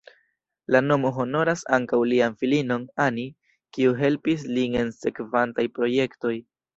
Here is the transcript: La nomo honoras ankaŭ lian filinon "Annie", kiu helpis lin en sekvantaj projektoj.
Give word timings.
La 0.75 0.79
nomo 0.85 1.09
honoras 1.23 1.59
ankaŭ 1.77 1.99
lian 2.11 2.37
filinon 2.39 2.87
"Annie", 3.05 3.33
kiu 3.77 3.93
helpis 3.99 4.47
lin 4.57 4.79
en 4.81 4.89
sekvantaj 5.03 5.67
projektoj. 5.77 6.33